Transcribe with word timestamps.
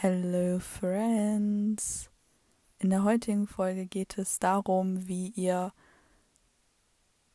Hello 0.00 0.60
Friends. 0.60 2.08
In 2.78 2.90
der 2.90 3.02
heutigen 3.02 3.48
Folge 3.48 3.84
geht 3.84 4.16
es 4.16 4.38
darum, 4.38 5.08
wie 5.08 5.30
ihr 5.30 5.72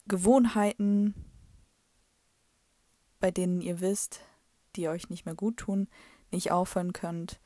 Gewohnheiten, 0.08 1.14
bei 3.20 3.32
denen 3.32 3.60
ihr 3.60 3.82
wisst, 3.82 4.22
die 4.78 4.88
euch 4.88 5.10
nicht 5.10 5.26
mehr 5.26 5.36
gut 5.36 5.58
tun, 5.58 5.90
nicht 6.32 6.52
aufhören 6.52 6.94
könnt, 6.94 7.42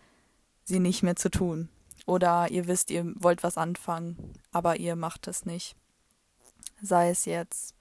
sie 0.65 0.79
nicht 0.79 1.01
mehr 1.01 1.15
zu 1.15 1.31
tun. 1.31 1.69
Oder 2.05 2.51
ihr 2.51 2.67
wisst, 2.67 2.91
ihr 2.91 3.11
wollt 3.15 3.41
was 3.41 3.57
anfangen, 3.57 4.33
aber 4.51 4.77
ihr 4.77 4.95
macht 4.95 5.27
es 5.27 5.47
nicht. 5.47 5.75
Sei 6.79 7.09
es 7.09 7.25
jetzt 7.25 7.73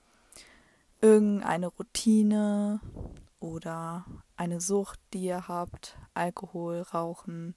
irgendeine 1.03 1.67
Routine 1.67 2.81
oder 3.41 4.07
eine 4.37 4.61
Sucht, 4.61 5.01
die 5.13 5.25
ihr 5.25 5.49
habt, 5.49 5.99
Alkohol, 6.15 6.83
Rauchen, 6.83 7.55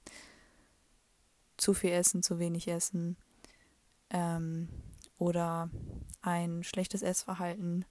zu 1.56 1.74
viel 1.74 1.90
Essen, 1.90 2.22
zu 2.22 2.38
wenig 2.38 2.68
Essen 2.68 3.16
ähm, 4.10 4.68
oder 5.18 5.70
ein 6.22 6.62
schlechtes 6.64 7.02
Essverhalten 7.02 7.84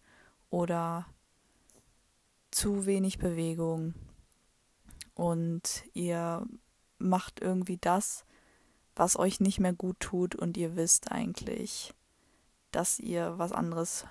oder 0.50 1.08
zu 2.52 2.86
wenig 2.86 3.20
Bewegung. 3.20 3.94
Und 5.14 5.84
ihr 5.94 6.48
macht 6.98 7.42
irgendwie 7.42 7.78
das, 7.78 8.26
was 8.96 9.18
euch 9.18 9.40
nicht 9.40 9.60
mehr 9.60 9.74
gut 9.74 10.00
tut 10.00 10.36
und 10.36 10.58
ihr 10.58 10.76
wisst 10.76 11.12
eigentlich, 11.12 11.94
dass 12.72 13.00
ihr 13.00 13.38
was 13.38 13.52
anderes 13.52 14.06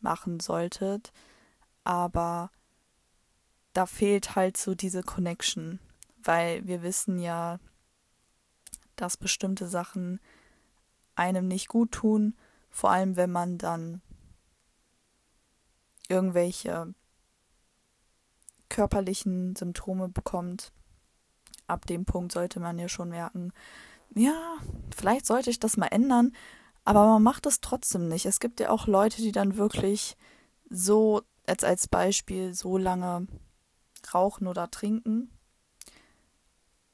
machen 0.00 0.40
solltet, 0.40 1.12
aber 1.84 2.50
da 3.72 3.86
fehlt 3.86 4.36
halt 4.36 4.56
so 4.56 4.74
diese 4.74 5.02
Connection, 5.02 5.78
weil 6.22 6.66
wir 6.66 6.82
wissen 6.82 7.18
ja, 7.18 7.58
dass 8.96 9.16
bestimmte 9.16 9.66
Sachen 9.66 10.20
einem 11.14 11.48
nicht 11.48 11.68
gut 11.68 11.92
tun, 11.92 12.36
vor 12.70 12.90
allem 12.90 13.16
wenn 13.16 13.30
man 13.30 13.58
dann 13.58 14.02
irgendwelche 16.08 16.94
körperlichen 18.68 19.54
Symptome 19.56 20.08
bekommt. 20.08 20.72
Ab 21.66 21.86
dem 21.86 22.04
Punkt 22.04 22.32
sollte 22.32 22.60
man 22.60 22.78
ja 22.78 22.88
schon 22.88 23.10
merken, 23.10 23.52
ja, 24.14 24.56
vielleicht 24.94 25.26
sollte 25.26 25.50
ich 25.50 25.60
das 25.60 25.76
mal 25.76 25.86
ändern, 25.86 26.32
aber 26.84 27.06
man 27.06 27.22
macht 27.22 27.46
es 27.46 27.60
trotzdem 27.60 28.08
nicht. 28.08 28.26
Es 28.26 28.40
gibt 28.40 28.60
ja 28.60 28.70
auch 28.70 28.86
Leute, 28.86 29.22
die 29.22 29.32
dann 29.32 29.56
wirklich 29.56 30.16
so, 30.68 31.22
als 31.46 31.64
als 31.64 31.88
Beispiel, 31.88 32.54
so 32.54 32.76
lange 32.76 33.26
rauchen 34.14 34.46
oder 34.46 34.70
trinken, 34.70 35.30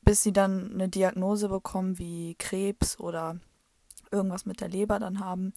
bis 0.02 0.22
sie 0.22 0.32
dann 0.32 0.72
eine 0.72 0.88
Diagnose 0.88 1.48
bekommen 1.48 1.98
wie 1.98 2.34
Krebs 2.36 2.98
oder 2.98 3.38
irgendwas 4.10 4.46
mit 4.46 4.60
der 4.60 4.68
Leber 4.68 4.98
dann 4.98 5.20
haben, 5.20 5.52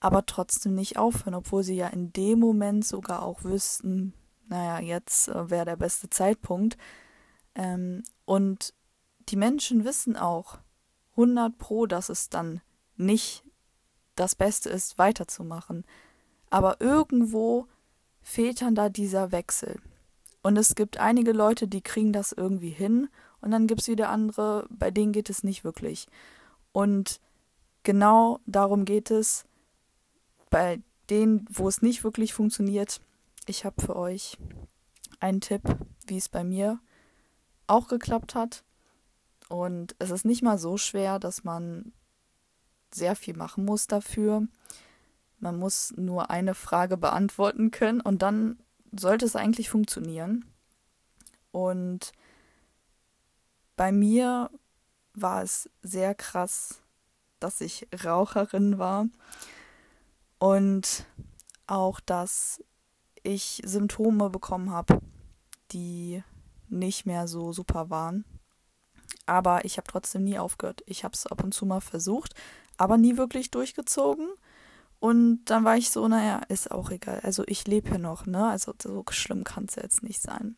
aber 0.00 0.26
trotzdem 0.26 0.74
nicht 0.74 0.96
aufhören, 0.96 1.34
obwohl 1.34 1.62
sie 1.62 1.74
ja 1.74 1.88
in 1.88 2.12
dem 2.12 2.38
Moment 2.38 2.86
sogar 2.86 3.22
auch 3.22 3.42
wüssten, 3.42 4.14
naja, 4.48 4.80
jetzt 4.80 5.28
äh, 5.28 5.50
wäre 5.50 5.64
der 5.64 5.76
beste 5.76 6.08
Zeitpunkt. 6.08 6.76
Ähm, 7.54 8.02
und 8.24 8.74
die 9.28 9.36
Menschen 9.36 9.84
wissen 9.84 10.16
auch 10.16 10.58
100 11.12 11.58
pro, 11.58 11.86
dass 11.86 12.08
es 12.08 12.30
dann 12.30 12.60
nicht 12.96 13.44
das 14.14 14.34
Beste 14.34 14.70
ist, 14.70 14.98
weiterzumachen. 14.98 15.84
Aber 16.50 16.80
irgendwo 16.80 17.66
fehlt 18.22 18.62
dann 18.62 18.74
da 18.74 18.88
dieser 18.88 19.32
Wechsel. 19.32 19.80
Und 20.48 20.56
es 20.56 20.74
gibt 20.74 20.96
einige 20.96 21.32
Leute, 21.32 21.68
die 21.68 21.82
kriegen 21.82 22.10
das 22.10 22.32
irgendwie 22.32 22.70
hin 22.70 23.10
und 23.42 23.50
dann 23.50 23.66
gibt 23.66 23.82
es 23.82 23.88
wieder 23.88 24.08
andere, 24.08 24.66
bei 24.70 24.90
denen 24.90 25.12
geht 25.12 25.28
es 25.28 25.44
nicht 25.44 25.62
wirklich. 25.62 26.06
Und 26.72 27.20
genau 27.82 28.40
darum 28.46 28.86
geht 28.86 29.10
es 29.10 29.44
bei 30.48 30.80
denen, 31.10 31.44
wo 31.50 31.68
es 31.68 31.82
nicht 31.82 32.02
wirklich 32.02 32.32
funktioniert. 32.32 33.02
Ich 33.44 33.66
habe 33.66 33.82
für 33.82 33.94
euch 33.94 34.38
einen 35.20 35.42
Tipp, 35.42 35.60
wie 36.06 36.16
es 36.16 36.30
bei 36.30 36.44
mir 36.44 36.80
auch 37.66 37.86
geklappt 37.86 38.34
hat. 38.34 38.64
Und 39.50 39.96
es 39.98 40.10
ist 40.10 40.24
nicht 40.24 40.40
mal 40.40 40.56
so 40.56 40.78
schwer, 40.78 41.18
dass 41.18 41.44
man 41.44 41.92
sehr 42.90 43.16
viel 43.16 43.36
machen 43.36 43.66
muss 43.66 43.86
dafür. 43.86 44.48
Man 45.40 45.58
muss 45.58 45.92
nur 45.98 46.30
eine 46.30 46.54
Frage 46.54 46.96
beantworten 46.96 47.70
können 47.70 48.00
und 48.00 48.22
dann 48.22 48.58
sollte 48.92 49.26
es 49.26 49.36
eigentlich 49.36 49.70
funktionieren. 49.70 50.44
Und 51.50 52.12
bei 53.76 53.92
mir 53.92 54.50
war 55.14 55.42
es 55.42 55.70
sehr 55.82 56.14
krass, 56.14 56.80
dass 57.40 57.60
ich 57.60 57.88
Raucherin 58.04 58.78
war 58.78 59.06
und 60.38 61.06
auch, 61.66 62.00
dass 62.00 62.62
ich 63.22 63.62
Symptome 63.64 64.30
bekommen 64.30 64.70
habe, 64.70 65.00
die 65.72 66.22
nicht 66.68 67.06
mehr 67.06 67.28
so 67.28 67.52
super 67.52 67.90
waren. 67.90 68.24
Aber 69.26 69.64
ich 69.64 69.76
habe 69.76 69.86
trotzdem 69.90 70.24
nie 70.24 70.38
aufgehört. 70.38 70.82
Ich 70.86 71.04
habe 71.04 71.14
es 71.14 71.26
ab 71.26 71.42
und 71.44 71.52
zu 71.52 71.66
mal 71.66 71.80
versucht, 71.80 72.34
aber 72.76 72.96
nie 72.96 73.16
wirklich 73.16 73.50
durchgezogen. 73.50 74.28
Und 75.00 75.44
dann 75.44 75.64
war 75.64 75.76
ich 75.76 75.90
so, 75.90 76.08
naja, 76.08 76.40
ist 76.48 76.70
auch 76.70 76.90
egal. 76.90 77.20
Also 77.22 77.44
ich 77.46 77.66
lebe 77.66 77.90
hier 77.90 77.98
noch, 77.98 78.26
ne? 78.26 78.48
Also 78.48 78.74
so 78.82 79.04
schlimm 79.10 79.44
kann 79.44 79.66
es 79.68 79.76
jetzt 79.76 80.02
nicht 80.02 80.20
sein. 80.20 80.56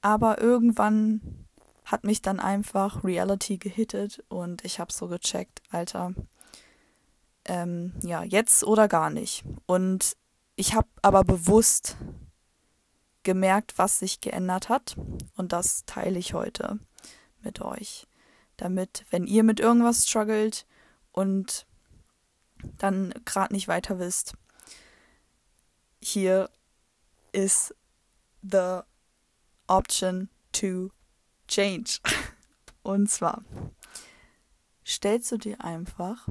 Aber 0.00 0.40
irgendwann 0.40 1.46
hat 1.84 2.04
mich 2.04 2.22
dann 2.22 2.40
einfach 2.40 3.04
Reality 3.04 3.58
gehittet 3.58 4.24
und 4.28 4.64
ich 4.64 4.80
habe 4.80 4.92
so 4.92 5.08
gecheckt, 5.08 5.62
Alter, 5.70 6.14
ähm, 7.44 7.92
ja, 8.02 8.22
jetzt 8.22 8.64
oder 8.64 8.88
gar 8.88 9.10
nicht. 9.10 9.44
Und 9.66 10.16
ich 10.56 10.74
habe 10.74 10.88
aber 11.02 11.24
bewusst 11.24 11.96
gemerkt, 13.22 13.76
was 13.76 13.98
sich 13.98 14.20
geändert 14.20 14.68
hat 14.68 14.96
und 15.36 15.52
das 15.52 15.84
teile 15.84 16.18
ich 16.18 16.32
heute 16.32 16.78
mit 17.42 17.60
euch. 17.60 18.06
Damit, 18.56 19.04
wenn 19.10 19.26
ihr 19.26 19.42
mit 19.42 19.60
irgendwas 19.60 20.06
struggelt 20.06 20.66
und 21.12 21.66
dann 22.78 23.12
gerade 23.24 23.54
nicht 23.54 23.68
weiter 23.68 23.98
wisst. 23.98 24.34
Hier 26.00 26.50
ist 27.32 27.74
the 28.42 28.80
option 29.66 30.28
to 30.52 30.90
change. 31.48 32.00
Und 32.82 33.10
zwar 33.10 33.42
stellst 34.86 35.32
du 35.32 35.38
dir 35.38 35.64
einfach 35.64 36.28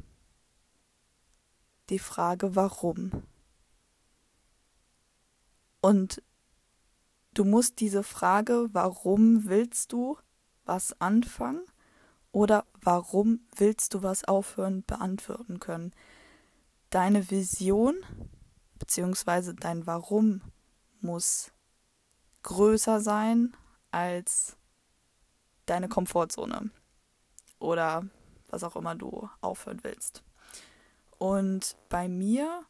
die 1.89 1.99
Frage, 1.99 2.55
warum? 2.55 3.23
Und 5.81 6.21
du 7.33 7.43
musst 7.43 7.79
diese 7.79 8.03
Frage, 8.03 8.69
warum 8.71 9.47
willst 9.47 9.91
du 9.91 10.17
was 10.65 10.99
anfangen 11.01 11.65
oder 12.31 12.65
warum 12.81 13.41
willst 13.57 13.93
du 13.93 14.01
was 14.01 14.23
aufhören, 14.23 14.83
beantworten 14.83 15.59
können 15.59 15.93
deine 16.93 17.31
Vision 17.31 17.95
bzw. 18.77 19.53
dein 19.59 19.87
Warum 19.87 20.41
muss 21.01 21.51
größer 22.43 23.01
sein 23.01 23.57
als 23.89 24.57
deine 25.65 25.89
Komfortzone 25.89 26.69
oder 27.57 28.05
was 28.47 28.63
auch 28.63 28.75
immer 28.75 28.93
du 28.93 29.27
aufhören 29.41 29.79
willst. 29.81 30.23
Und 31.17 31.77
bei 31.89 32.07
mir 32.07 32.63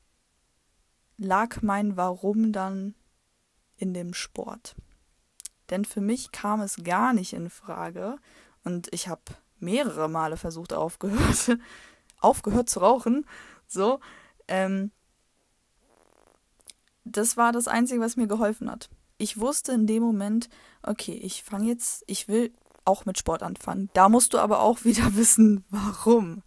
lag 1.17 1.61
mein 1.61 1.97
Warum 1.97 2.53
dann 2.53 2.95
in 3.75 3.93
dem 3.93 4.13
Sport. 4.13 4.75
Denn 5.69 5.83
für 5.83 6.01
mich 6.01 6.31
kam 6.31 6.61
es 6.61 6.77
gar 6.77 7.11
nicht 7.11 7.33
in 7.33 7.49
Frage 7.49 8.15
und 8.63 8.87
ich 8.93 9.09
habe 9.09 9.23
mehrere 9.59 10.07
Male 10.07 10.37
versucht 10.37 10.71
aufgehört, 10.71 11.57
aufgehört 12.21 12.69
zu 12.69 12.79
rauchen 12.79 13.25
so. 13.73 13.99
Ähm, 14.47 14.91
das 17.05 17.37
war 17.37 17.51
das 17.51 17.67
Einzige, 17.67 18.01
was 18.01 18.15
mir 18.15 18.27
geholfen 18.27 18.69
hat. 18.69 18.89
Ich 19.17 19.39
wusste 19.39 19.73
in 19.73 19.87
dem 19.87 20.03
Moment, 20.03 20.49
okay, 20.81 21.13
ich 21.13 21.43
fange 21.43 21.67
jetzt, 21.67 22.03
ich 22.07 22.27
will 22.27 22.53
auch 22.85 23.05
mit 23.05 23.17
Sport 23.17 23.43
anfangen. 23.43 23.89
Da 23.93 24.09
musst 24.09 24.33
du 24.33 24.39
aber 24.39 24.61
auch 24.61 24.79
wieder 24.83 25.15
wissen, 25.15 25.65
warum. 25.69 26.43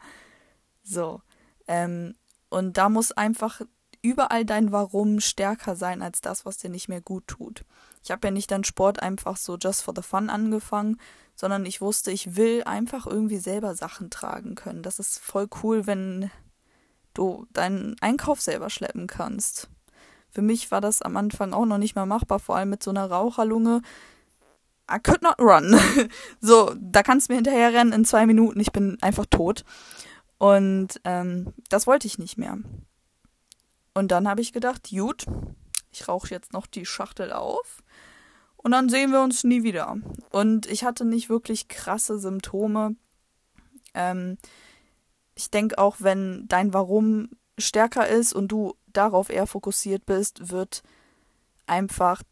So. 0.82 1.20
Ähm, 1.66 2.14
und 2.48 2.76
da 2.76 2.88
muss 2.88 3.12
einfach 3.12 3.60
überall 4.02 4.44
dein 4.44 4.70
Warum 4.72 5.20
stärker 5.20 5.74
sein 5.74 6.00
als 6.00 6.20
das, 6.20 6.44
was 6.44 6.58
dir 6.58 6.70
nicht 6.70 6.88
mehr 6.88 7.00
gut 7.00 7.26
tut. 7.26 7.64
Ich 8.04 8.10
habe 8.10 8.28
ja 8.28 8.30
nicht 8.30 8.50
dann 8.50 8.62
Sport 8.62 9.02
einfach 9.02 9.36
so 9.36 9.56
just 9.56 9.82
for 9.82 9.94
the 9.96 10.02
fun 10.02 10.30
angefangen, 10.30 11.00
sondern 11.34 11.66
ich 11.66 11.80
wusste, 11.80 12.12
ich 12.12 12.36
will 12.36 12.62
einfach 12.64 13.06
irgendwie 13.06 13.38
selber 13.38 13.74
Sachen 13.74 14.10
tragen 14.10 14.54
können. 14.54 14.82
Das 14.82 15.00
ist 15.00 15.18
voll 15.18 15.48
cool, 15.62 15.86
wenn 15.86 16.30
du 17.18 17.46
deinen 17.52 17.96
Einkauf 18.00 18.40
selber 18.40 18.70
schleppen 18.70 19.06
kannst. 19.06 19.68
Für 20.30 20.42
mich 20.42 20.70
war 20.70 20.80
das 20.80 21.02
am 21.02 21.16
Anfang 21.16 21.52
auch 21.52 21.66
noch 21.66 21.78
nicht 21.78 21.96
mal 21.96 22.06
machbar, 22.06 22.38
vor 22.38 22.56
allem 22.56 22.70
mit 22.70 22.82
so 22.82 22.90
einer 22.90 23.10
Raucherlunge. 23.10 23.82
I 24.90 24.98
could 25.02 25.22
not 25.22 25.38
run. 25.40 25.78
so, 26.40 26.74
da 26.78 27.02
kannst 27.02 27.28
du 27.28 27.32
mir 27.32 27.36
hinterher 27.36 27.72
rennen 27.72 27.92
in 27.92 28.04
zwei 28.04 28.26
Minuten, 28.26 28.60
ich 28.60 28.72
bin 28.72 28.98
einfach 29.00 29.26
tot. 29.26 29.64
Und 30.38 31.00
ähm, 31.04 31.54
das 31.70 31.86
wollte 31.86 32.06
ich 32.06 32.18
nicht 32.18 32.36
mehr. 32.36 32.58
Und 33.94 34.12
dann 34.12 34.28
habe 34.28 34.42
ich 34.42 34.52
gedacht, 34.52 34.90
gut, 34.90 35.24
ich 35.90 36.06
rauche 36.06 36.28
jetzt 36.28 36.52
noch 36.52 36.66
die 36.66 36.84
Schachtel 36.84 37.32
auf 37.32 37.82
und 38.66 38.72
dann 38.72 38.88
sehen 38.88 39.12
wir 39.12 39.22
uns 39.22 39.44
nie 39.44 39.62
wieder. 39.62 39.96
Und 40.30 40.66
ich 40.66 40.84
hatte 40.84 41.04
nicht 41.04 41.30
wirklich 41.30 41.68
krasse 41.68 42.18
Symptome. 42.18 42.96
Ähm, 43.94 44.36
ich 45.36 45.50
denke 45.50 45.78
auch, 45.78 45.96
wenn 46.00 46.48
dein 46.48 46.72
Warum 46.74 47.28
stärker 47.58 48.08
ist 48.08 48.32
und 48.32 48.48
du 48.48 48.74
darauf 48.86 49.28
eher 49.28 49.46
fokussiert 49.46 50.06
bist, 50.06 50.50
wird 50.50 50.82
einfach 51.66 52.22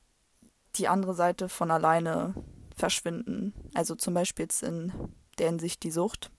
die 0.77 0.89
andere 0.89 1.15
Seite 1.15 1.49
von 1.49 1.71
alleine 1.71 2.35
verschwinden. 2.75 3.53
Also 3.75 3.95
zum 3.95 4.15
Beispiel 4.15 4.45
jetzt 4.45 4.63
in 4.63 4.93
der 5.39 5.49
Hinsicht 5.49 5.83
die 5.83 5.91
Sucht. 5.91 6.31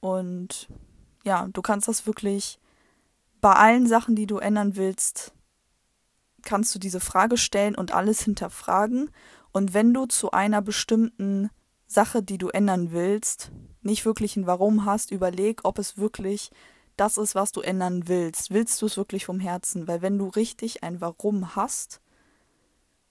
Und 0.00 0.68
ja, 1.24 1.48
du 1.52 1.62
kannst 1.62 1.86
das 1.86 2.06
wirklich 2.06 2.58
bei 3.40 3.52
allen 3.52 3.86
Sachen, 3.86 4.16
die 4.16 4.26
du 4.26 4.38
ändern 4.38 4.76
willst, 4.76 5.34
kannst 6.42 6.74
du 6.74 6.78
diese 6.78 7.00
Frage 7.00 7.36
stellen 7.36 7.74
und 7.74 7.92
alles 7.92 8.22
hinterfragen. 8.22 9.10
Und 9.52 9.74
wenn 9.74 9.92
du 9.92 10.06
zu 10.06 10.30
einer 10.30 10.62
bestimmten 10.62 11.50
Sache, 11.94 12.22
die 12.22 12.38
du 12.38 12.48
ändern 12.48 12.92
willst, 12.92 13.52
nicht 13.82 14.04
wirklich 14.04 14.36
ein 14.36 14.46
Warum 14.46 14.84
hast, 14.84 15.10
überleg, 15.10 15.60
ob 15.64 15.78
es 15.78 15.96
wirklich 15.96 16.50
das 16.96 17.16
ist, 17.16 17.34
was 17.34 17.52
du 17.52 17.60
ändern 17.60 18.08
willst. 18.08 18.52
Willst 18.52 18.80
du 18.80 18.86
es 18.86 18.96
wirklich 18.96 19.24
vom 19.24 19.40
Herzen? 19.40 19.88
Weil 19.88 20.02
wenn 20.02 20.18
du 20.18 20.28
richtig 20.28 20.82
ein 20.84 21.00
Warum 21.00 21.56
hast, 21.56 22.00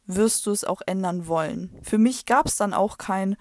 wirst 0.05 0.45
du 0.45 0.51
es 0.51 0.63
auch 0.63 0.81
ändern 0.85 1.27
wollen. 1.27 1.77
Für 1.81 1.97
mich 1.97 2.25
gab 2.25 2.47
es 2.47 2.55
dann 2.55 2.73
auch 2.73 2.97
kein, 2.97 3.35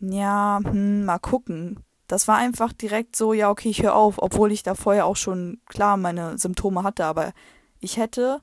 ja, 0.00 0.60
hm, 0.62 1.04
mal 1.04 1.18
gucken. 1.18 1.80
Das 2.06 2.28
war 2.28 2.36
einfach 2.36 2.72
direkt 2.72 3.16
so, 3.16 3.32
ja, 3.32 3.50
okay, 3.50 3.70
ich 3.70 3.82
höre 3.82 3.94
auf, 3.94 4.16
obwohl 4.18 4.52
ich 4.52 4.62
da 4.62 4.74
vorher 4.74 5.06
auch 5.06 5.16
schon 5.16 5.60
klar 5.66 5.96
meine 5.96 6.36
Symptome 6.38 6.82
hatte, 6.82 7.06
aber 7.06 7.32
ich 7.80 7.96
hätte 7.96 8.42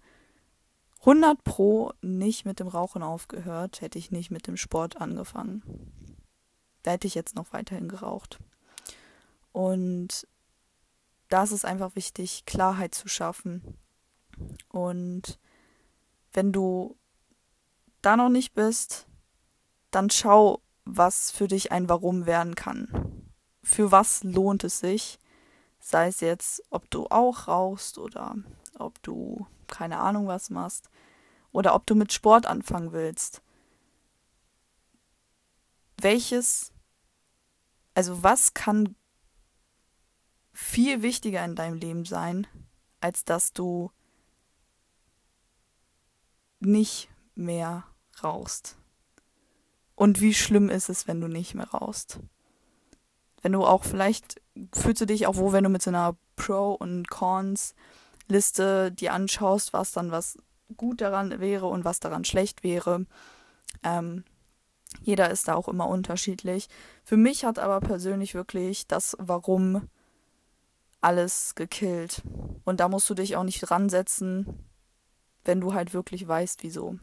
100 1.01 1.43
pro 1.43 1.93
nicht 2.01 2.45
mit 2.45 2.59
dem 2.59 2.67
Rauchen 2.67 3.03
aufgehört, 3.03 3.81
hätte 3.81 3.99
ich 3.99 4.11
nicht 4.11 4.31
mit 4.31 4.47
dem 4.47 4.57
Sport 4.57 4.99
angefangen. 4.99 5.63
Da 6.83 6.91
hätte 6.91 7.07
ich 7.07 7.15
jetzt 7.15 7.35
noch 7.35 7.51
weiterhin 7.53 7.89
geraucht. 7.89 8.39
Und 9.51 10.27
da 11.29 11.43
ist 11.43 11.51
es 11.51 11.65
einfach 11.65 11.95
wichtig, 11.95 12.45
Klarheit 12.45 12.95
zu 12.95 13.07
schaffen. 13.07 13.77
Und 14.69 15.39
wenn 16.33 16.51
du 16.51 16.97
da 18.01 18.15
noch 18.15 18.29
nicht 18.29 18.53
bist, 18.53 19.07
dann 19.91 20.09
schau, 20.09 20.61
was 20.85 21.31
für 21.31 21.47
dich 21.47 21.71
ein 21.71 21.89
Warum 21.89 22.25
werden 22.25 22.55
kann. 22.55 23.29
Für 23.63 23.91
was 23.91 24.23
lohnt 24.23 24.63
es 24.63 24.79
sich? 24.79 25.19
Sei 25.79 26.07
es 26.07 26.19
jetzt, 26.19 26.63
ob 26.69 26.89
du 26.89 27.07
auch 27.07 27.47
rauchst 27.47 27.97
oder 27.97 28.35
ob 28.77 29.01
du 29.03 29.45
keine 29.67 29.99
Ahnung 29.99 30.27
was 30.27 30.49
machst 30.49 30.89
oder 31.51 31.75
ob 31.75 31.85
du 31.85 31.95
mit 31.95 32.11
Sport 32.11 32.45
anfangen 32.45 32.91
willst. 32.91 33.41
Welches, 36.01 36.71
also 37.93 38.23
was 38.23 38.53
kann 38.53 38.95
viel 40.53 41.01
wichtiger 41.01 41.43
in 41.45 41.55
deinem 41.55 41.75
Leben 41.75 42.05
sein, 42.05 42.47
als 43.01 43.23
dass 43.23 43.53
du 43.53 43.91
nicht 46.59 47.09
mehr 47.35 47.85
rauchst. 48.23 48.77
Und 49.95 50.21
wie 50.21 50.33
schlimm 50.33 50.69
ist 50.69 50.89
es, 50.89 51.07
wenn 51.07 51.21
du 51.21 51.27
nicht 51.27 51.55
mehr 51.55 51.69
rauchst? 51.69 52.19
Wenn 53.41 53.53
du 53.53 53.65
auch 53.65 53.83
vielleicht 53.83 54.41
fühlst 54.73 55.01
du 55.01 55.05
dich 55.05 55.27
auch 55.27 55.35
wohl, 55.35 55.53
wenn 55.53 55.63
du 55.63 55.69
mit 55.69 55.81
so 55.81 55.89
einer 55.89 56.17
Pro- 56.35 56.73
und 56.73 57.09
Cons-Liste 57.09 58.91
dir 58.91 59.13
anschaust, 59.13 59.73
was 59.73 59.91
dann 59.91 60.11
was 60.11 60.37
gut 60.75 61.01
daran 61.01 61.39
wäre 61.39 61.67
und 61.67 61.85
was 61.85 61.99
daran 61.99 62.25
schlecht 62.25 62.63
wäre. 62.63 63.05
Ähm, 63.83 64.23
jeder 65.01 65.29
ist 65.29 65.47
da 65.47 65.55
auch 65.55 65.67
immer 65.67 65.87
unterschiedlich. 65.87 66.67
Für 67.03 67.17
mich 67.17 67.45
hat 67.45 67.59
aber 67.59 67.79
persönlich 67.79 68.33
wirklich 68.33 68.87
das 68.87 69.15
Warum 69.19 69.87
alles 71.01 71.55
gekillt. 71.55 72.21
Und 72.65 72.79
da 72.79 72.89
musst 72.89 73.09
du 73.09 73.13
dich 73.13 73.35
auch 73.35 73.43
nicht 73.43 73.61
dran 73.61 73.89
setzen, 73.89 74.65
wenn 75.45 75.61
du 75.61 75.73
halt 75.73 75.93
wirklich 75.93 76.27
weißt, 76.27 76.63
wieso. 76.63 76.99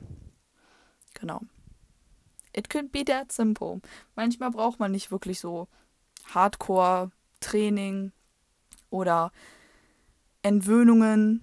Genau. 1.14 1.40
It 2.52 2.70
could 2.70 2.92
be 2.92 3.04
that 3.04 3.32
simple. 3.32 3.80
Manchmal 4.14 4.50
braucht 4.50 4.78
man 4.78 4.92
nicht 4.92 5.10
wirklich 5.10 5.40
so 5.40 5.68
Hardcore-Training 6.34 8.12
oder 8.90 9.32
Entwöhnungen. 10.42 11.42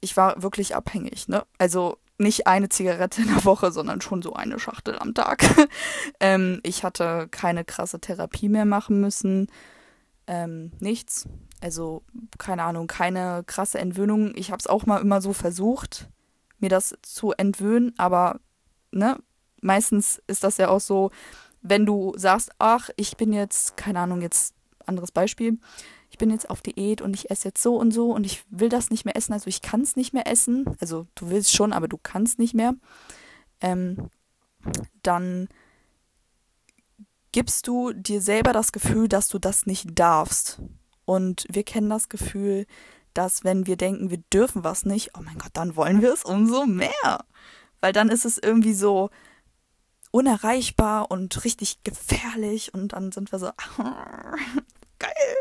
Ich 0.00 0.16
war 0.16 0.42
wirklich 0.42 0.74
abhängig, 0.74 1.28
ne? 1.28 1.46
Also 1.58 1.98
nicht 2.20 2.46
eine 2.46 2.68
Zigarette 2.68 3.22
in 3.22 3.28
der 3.28 3.44
Woche, 3.44 3.72
sondern 3.72 4.00
schon 4.00 4.22
so 4.22 4.34
eine 4.34 4.58
Schachtel 4.58 4.98
am 4.98 5.14
Tag. 5.14 5.42
ähm, 6.20 6.60
ich 6.62 6.84
hatte 6.84 7.28
keine 7.30 7.64
krasse 7.64 8.00
Therapie 8.00 8.48
mehr 8.48 8.66
machen 8.66 9.00
müssen. 9.00 9.48
Ähm, 10.26 10.72
nichts. 10.78 11.28
Also, 11.60 12.02
keine 12.38 12.62
Ahnung, 12.62 12.86
keine 12.86 13.42
krasse 13.46 13.78
Entwöhnung. 13.78 14.32
Ich 14.36 14.50
habe 14.50 14.60
es 14.60 14.66
auch 14.66 14.86
mal 14.86 14.98
immer 14.98 15.20
so 15.20 15.32
versucht, 15.32 16.08
mir 16.58 16.70
das 16.70 16.94
zu 17.02 17.32
entwöhnen, 17.32 17.94
aber 17.98 18.40
ne, 18.92 19.18
meistens 19.60 20.22
ist 20.26 20.44
das 20.44 20.58
ja 20.58 20.68
auch 20.68 20.80
so, 20.80 21.10
wenn 21.62 21.84
du 21.84 22.14
sagst, 22.16 22.50
ach, 22.58 22.90
ich 22.96 23.16
bin 23.16 23.32
jetzt, 23.32 23.76
keine 23.76 24.00
Ahnung, 24.00 24.22
jetzt 24.22 24.54
anderes 24.86 25.10
Beispiel, 25.10 25.58
bin 26.20 26.30
jetzt 26.30 26.48
auf 26.48 26.62
Diät 26.62 27.02
und 27.02 27.14
ich 27.14 27.30
esse 27.30 27.48
jetzt 27.48 27.62
so 27.62 27.76
und 27.76 27.90
so 27.90 28.12
und 28.12 28.24
ich 28.24 28.44
will 28.50 28.68
das 28.68 28.90
nicht 28.90 29.04
mehr 29.04 29.16
essen, 29.16 29.32
also 29.32 29.48
ich 29.48 29.62
kann 29.62 29.80
es 29.80 29.96
nicht 29.96 30.12
mehr 30.12 30.28
essen, 30.28 30.64
also 30.78 31.06
du 31.16 31.30
willst 31.30 31.52
schon, 31.52 31.72
aber 31.72 31.88
du 31.88 31.98
kannst 32.00 32.38
nicht 32.38 32.54
mehr, 32.54 32.74
ähm, 33.60 34.10
dann 35.02 35.48
gibst 37.32 37.66
du 37.66 37.92
dir 37.92 38.20
selber 38.20 38.52
das 38.52 38.72
Gefühl, 38.72 39.08
dass 39.08 39.28
du 39.28 39.38
das 39.38 39.66
nicht 39.66 39.98
darfst. 39.98 40.60
Und 41.04 41.46
wir 41.48 41.64
kennen 41.64 41.88
das 41.88 42.08
Gefühl, 42.08 42.66
dass 43.14 43.44
wenn 43.44 43.66
wir 43.66 43.76
denken, 43.76 44.10
wir 44.10 44.22
dürfen 44.32 44.62
was 44.62 44.84
nicht, 44.84 45.10
oh 45.16 45.22
mein 45.22 45.38
Gott, 45.38 45.52
dann 45.54 45.76
wollen 45.76 46.02
wir 46.02 46.12
es 46.12 46.24
umso 46.24 46.66
mehr. 46.66 47.24
Weil 47.80 47.92
dann 47.92 48.08
ist 48.08 48.24
es 48.24 48.38
irgendwie 48.38 48.74
so 48.74 49.10
unerreichbar 50.10 51.10
und 51.10 51.44
richtig 51.44 51.82
gefährlich 51.82 52.74
und 52.74 52.92
dann 52.92 53.12
sind 53.12 53.32
wir 53.32 53.38
so, 53.38 53.50
geil. 54.98 55.36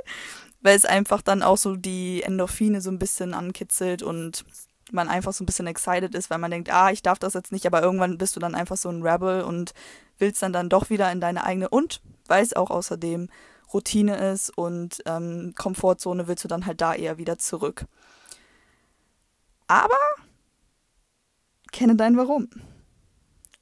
Weil 0.61 0.75
es 0.75 0.85
einfach 0.85 1.21
dann 1.21 1.41
auch 1.41 1.57
so 1.57 1.75
die 1.75 2.23
Endorphine 2.23 2.81
so 2.81 2.91
ein 2.91 2.99
bisschen 2.99 3.33
ankitzelt 3.33 4.03
und 4.03 4.45
man 4.91 5.07
einfach 5.07 5.33
so 5.33 5.43
ein 5.43 5.45
bisschen 5.45 5.67
excited 5.67 6.15
ist, 6.15 6.29
weil 6.29 6.39
man 6.39 6.51
denkt, 6.51 6.71
ah, 6.71 6.91
ich 6.91 7.01
darf 7.01 7.19
das 7.19 7.33
jetzt 7.33 7.51
nicht, 7.51 7.65
aber 7.65 7.81
irgendwann 7.81 8.17
bist 8.17 8.35
du 8.35 8.39
dann 8.39 8.55
einfach 8.55 8.77
so 8.77 8.89
ein 8.89 9.03
Rebel 9.03 9.43
und 9.43 9.73
willst 10.17 10.41
dann 10.41 10.53
dann 10.53 10.69
doch 10.69 10.89
wieder 10.89 11.11
in 11.11 11.21
deine 11.21 11.43
eigene 11.43 11.69
und 11.69 12.01
weil 12.27 12.43
es 12.43 12.55
auch 12.55 12.69
außerdem 12.69 13.29
Routine 13.73 14.31
ist 14.31 14.49
und 14.57 15.01
ähm, 15.05 15.53
Komfortzone, 15.55 16.27
willst 16.27 16.43
du 16.43 16.47
dann 16.47 16.65
halt 16.65 16.81
da 16.81 16.93
eher 16.93 17.17
wieder 17.17 17.37
zurück. 17.37 17.85
Aber 19.67 19.99
kenne 21.71 21.95
dein 21.95 22.17
Warum. 22.17 22.49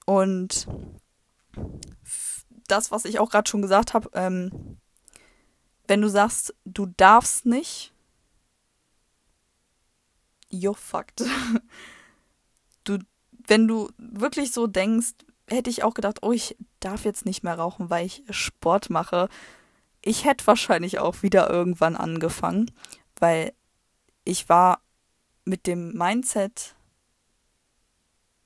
Und 0.05 0.67
das, 2.67 2.91
was 2.91 3.05
ich 3.05 3.19
auch 3.19 3.29
gerade 3.29 3.49
schon 3.49 3.61
gesagt 3.61 3.93
habe, 3.93 4.09
ähm, 4.13 4.77
wenn 5.87 6.01
du 6.01 6.09
sagst, 6.09 6.53
du 6.65 6.85
darfst 6.85 7.45
nicht, 7.45 7.93
you're 10.51 10.75
fucked. 10.75 11.23
Du, 12.83 12.99
wenn 13.29 13.67
du 13.67 13.89
wirklich 13.97 14.53
so 14.53 14.65
denkst, 14.65 15.11
hätte 15.49 15.69
ich 15.69 15.83
auch 15.83 15.93
gedacht, 15.93 16.19
oh, 16.21 16.31
ich 16.31 16.55
darf 16.79 17.03
jetzt 17.03 17.25
nicht 17.25 17.43
mehr 17.43 17.55
rauchen, 17.59 17.89
weil 17.89 18.05
ich 18.05 18.23
Sport 18.29 18.89
mache. 18.89 19.27
Ich 20.01 20.23
hätte 20.23 20.47
wahrscheinlich 20.47 20.99
auch 20.99 21.21
wieder 21.21 21.49
irgendwann 21.49 21.97
angefangen, 21.97 22.71
weil 23.19 23.51
ich 24.23 24.47
war 24.47 24.79
mit 25.43 25.67
dem 25.67 25.91
Mindset 25.91 26.77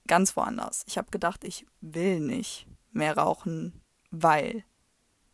ganz 0.08 0.36
woanders. 0.36 0.84
Ich 0.88 0.98
habe 0.98 1.12
gedacht, 1.12 1.44
ich 1.44 1.68
will 1.82 2.20
nicht 2.20 2.66
mehr 2.92 3.16
rauchen, 3.16 3.82
weil 4.10 4.64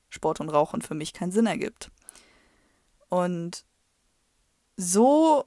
Sport 0.10 0.40
und 0.40 0.50
Rauchen 0.50 0.82
für 0.82 0.96
mich 0.96 1.14
keinen 1.14 1.32
Sinn 1.32 1.46
ergibt. 1.46 1.92
Und 3.10 3.66
so 4.76 5.46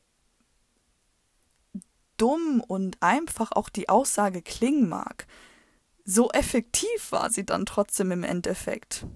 dumm 2.16 2.62
und 2.66 2.98
einfach 3.00 3.52
auch 3.52 3.68
die 3.68 3.88
Aussage 3.88 4.42
klingen 4.42 4.88
mag, 4.88 5.26
so 6.04 6.30
effektiv 6.30 7.12
war 7.12 7.30
sie 7.30 7.46
dann 7.46 7.66
trotzdem 7.66 8.10
im 8.10 8.24
Endeffekt. 8.24 9.06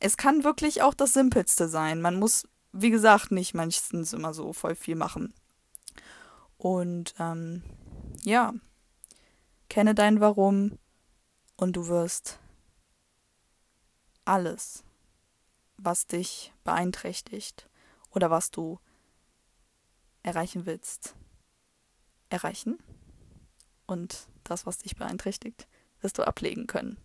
Es 0.00 0.16
kann 0.16 0.44
wirklich 0.44 0.82
auch 0.82 0.94
das 0.94 1.12
Simpelste 1.12 1.68
sein. 1.68 2.00
Man 2.00 2.18
muss, 2.18 2.46
wie 2.72 2.90
gesagt, 2.90 3.30
nicht 3.30 3.54
meistens 3.54 4.12
immer 4.12 4.34
so 4.34 4.52
voll 4.52 4.74
viel 4.74 4.96
machen. 4.96 5.32
Und 6.58 7.14
ähm, 7.18 7.62
ja, 8.24 8.52
kenne 9.68 9.94
dein 9.94 10.20
Warum, 10.20 10.78
Und 11.56 11.76
du 11.76 11.88
wirst 11.88 12.38
alles, 14.24 14.84
was 15.76 16.06
dich 16.06 16.52
beeinträchtigt 16.64 17.68
oder 18.10 18.30
was 18.30 18.50
du 18.50 18.78
erreichen 20.22 20.66
willst, 20.66 21.14
erreichen. 22.28 22.78
Und 23.86 24.26
das, 24.44 24.66
was 24.66 24.78
dich 24.78 24.96
beeinträchtigt, 24.96 25.68
wirst 26.00 26.18
du 26.18 26.26
ablegen 26.26 26.66
können. 26.66 26.98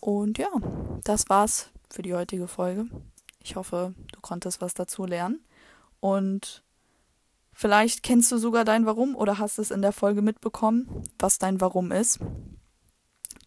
Und 0.00 0.38
ja, 0.38 0.48
das 1.04 1.28
war's 1.28 1.70
für 1.90 2.02
die 2.02 2.14
heutige 2.14 2.48
Folge. 2.48 2.86
Ich 3.40 3.56
hoffe, 3.56 3.94
du 4.12 4.20
konntest 4.20 4.60
was 4.60 4.74
dazu 4.74 5.04
lernen. 5.04 5.44
Und 6.00 6.64
vielleicht 7.52 8.02
kennst 8.02 8.32
du 8.32 8.38
sogar 8.38 8.64
dein 8.64 8.86
Warum 8.86 9.14
oder 9.14 9.38
hast 9.38 9.58
es 9.58 9.70
in 9.70 9.82
der 9.82 9.92
Folge 9.92 10.22
mitbekommen, 10.22 11.04
was 11.18 11.38
dein 11.38 11.60
Warum 11.60 11.92
ist. 11.92 12.18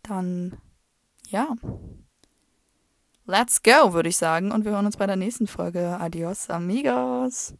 Dann 0.03 0.57
ja. 1.29 1.55
Let's 3.29 3.61
go, 3.61 3.91
würde 3.91 4.07
ich 4.07 4.15
sagen. 4.15 4.53
Und 4.53 4.63
wir 4.63 4.71
hören 4.71 4.85
uns 4.85 4.95
bei 4.95 5.05
der 5.05 5.17
nächsten 5.17 5.47
Folge. 5.47 5.97
Adios, 5.99 6.49
amigos. 6.49 7.53